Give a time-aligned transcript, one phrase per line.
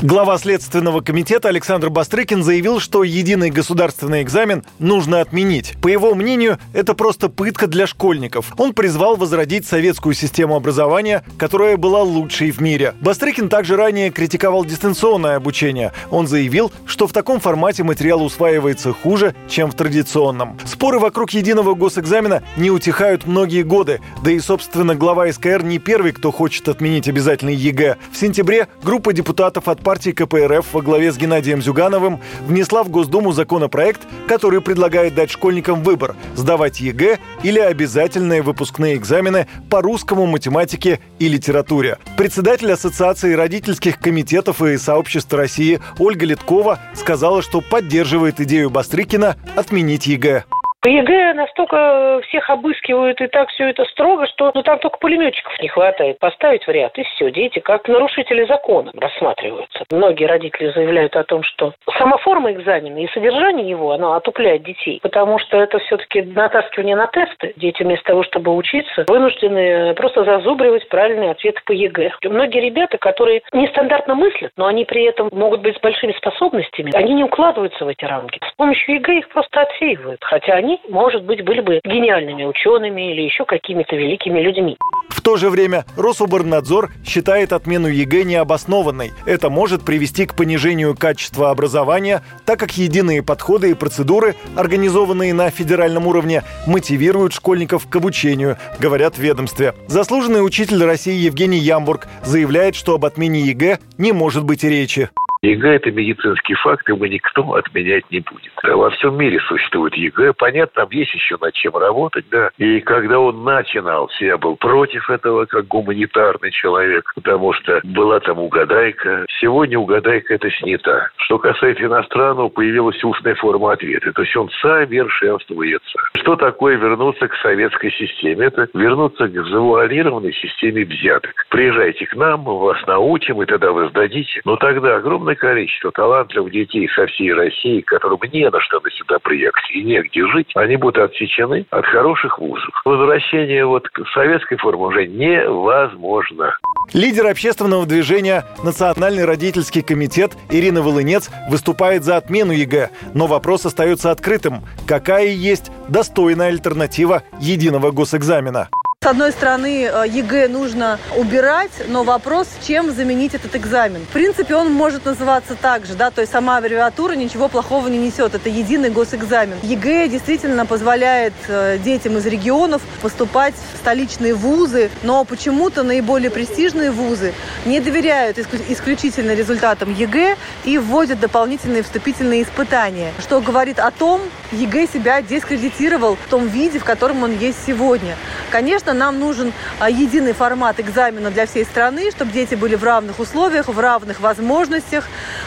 [0.00, 5.74] Глава Следственного комитета Александр Бастрыкин заявил, что единый государственный экзамен нужно отменить.
[5.82, 8.52] По его мнению, это просто пытка для школьников.
[8.58, 12.94] Он призвал возродить советскую систему образования, которая была лучшей в мире.
[13.00, 15.92] Бастрыкин также ранее критиковал дистанционное обучение.
[16.12, 20.60] Он заявил, что в таком формате материал усваивается хуже, чем в традиционном.
[20.64, 24.00] Споры вокруг единого госэкзамена не утихают многие годы.
[24.22, 27.96] Да и, собственно, глава СКР не первый, кто хочет отменить обязательный ЕГЭ.
[28.12, 33.32] В сентябре группа депутатов от партии КПРФ во главе с Геннадием Зюгановым внесла в Госдуму
[33.32, 41.00] законопроект, который предлагает дать школьникам выбор– сдавать ЕГЭ или обязательные выпускные экзамены по русскому, математике
[41.18, 41.96] и литературе.
[42.18, 50.06] Председатель Ассоциации родительских комитетов и сообществ России Ольга Литкова сказала, что поддерживает идею Бастрыкина отменить
[50.06, 50.44] ЕГЭ.
[50.80, 55.60] По ЕГЭ настолько всех обыскивают и так все это строго, что ну, там только пулеметчиков
[55.60, 56.20] не хватает.
[56.20, 57.32] Поставить в ряд, и все.
[57.32, 59.84] Дети как нарушители закона рассматриваются.
[59.90, 65.00] Многие родители заявляют о том, что сама форма экзамена и содержание его, оно отупляет детей.
[65.02, 67.54] Потому что это все-таки натаскивание на тесты.
[67.56, 72.12] Дети вместо того, чтобы учиться, вынуждены просто зазубривать правильные ответы по ЕГЭ.
[72.24, 77.14] Многие ребята, которые нестандартно мыслят, но они при этом могут быть с большими способностями, они
[77.14, 78.38] не укладываются в эти рамки.
[78.48, 80.22] С помощью ЕГЭ их просто отсеивают.
[80.22, 84.76] Хотя они они, может быть, были бы гениальными учеными или еще какими-то великими людьми.
[85.08, 89.12] В то же время Рособорнадзор считает отмену ЕГЭ необоснованной.
[89.26, 95.50] Это может привести к понижению качества образования, так как единые подходы и процедуры, организованные на
[95.50, 99.74] федеральном уровне, мотивируют школьников к обучению, говорят в ведомстве.
[99.86, 105.08] Заслуженный учитель России Евгений Ямбург заявляет, что об отмене ЕГЭ не может быть и речи.
[105.42, 108.52] ЕГЭ– это медицинский факт, его никто отменять не будет.
[108.62, 110.32] Во всем мире существует ЕГЭ.
[110.34, 112.50] Понятно, там есть еще над чем работать, да.
[112.58, 118.38] И когда он начинал, я был против этого, как гуманитарный человек, потому что была там
[118.38, 119.26] угадайка.
[119.40, 121.10] Сегодня угадайка это снята.
[121.16, 124.12] Что касается иностранного, появилась устная форма ответа.
[124.12, 125.98] То есть он совершенствуется.
[126.16, 128.46] Что такое вернуться к советской системе?
[128.46, 131.32] Это вернуться к завуалированной системе взяток.
[131.50, 134.40] Приезжайте к нам, мы вас научим, и тогда вы сдадите.
[134.44, 138.90] Но тогда огромное огромное количество талантливых детей со всей России, которым не на что на
[138.90, 142.70] сюда приехать и негде жить, они будут отсечены от хороших вузов.
[142.84, 146.56] Возвращение вот к советской форме уже невозможно.
[146.94, 154.10] Лидер общественного движения «Национальный родительский комитет» Ирина Волынец выступает за отмену ЕГЭ, но вопрос остается
[154.10, 154.62] открытым.
[154.86, 158.68] Какая есть достойная альтернатива единого госэкзамена?
[159.08, 164.02] Одной стороны, э, ЕГЭ нужно убирать, но вопрос, чем заменить этот экзамен.
[164.02, 167.96] В принципе, он может называться так же, да, то есть сама аббревиатура ничего плохого не
[167.96, 168.34] несет.
[168.34, 169.60] Это единый госэкзамен.
[169.62, 176.90] ЕГЭ действительно позволяет э, детям из регионов поступать в столичные вузы, но почему-то наиболее престижные
[176.90, 177.32] вузы
[177.64, 180.36] не доверяют исключительно результатам ЕГЭ
[180.66, 184.20] и вводят дополнительные вступительные испытания, что говорит о том,
[184.52, 188.14] ЕГЭ себя дискредитировал в том виде, в котором он есть сегодня.
[188.50, 193.18] Конечно, нам нужен а, единый формат экзамена для всей страны, чтобы дети были в равных
[193.20, 195.04] условиях, в равных возможностях,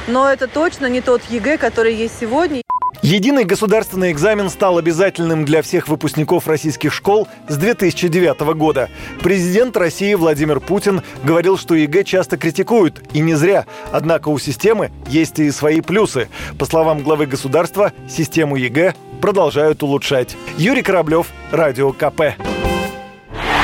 [0.08, 2.62] но это точно не тот ЕГЭ, который есть сегодня.
[3.02, 8.90] Единый государственный экзамен стал обязательным для всех выпускников российских школ с 2009 года.
[9.24, 13.66] Президент России Владимир Путин говорил, что ЕГЭ часто критикуют, и не зря.
[13.92, 16.30] Однако у системы есть и свои плюсы.
[16.60, 20.36] По словам главы государства, систему ЕГЭ продолжают улучшать.
[20.58, 22.22] Юрий Кораблев, Радио КП.